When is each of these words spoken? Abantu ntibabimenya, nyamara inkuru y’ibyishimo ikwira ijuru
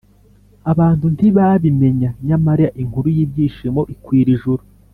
Abantu 0.71 1.05
ntibabimenya, 1.15 2.09
nyamara 2.27 2.65
inkuru 2.81 3.07
y’ibyishimo 3.15 3.81
ikwira 3.93 4.29
ijuru 4.35 4.63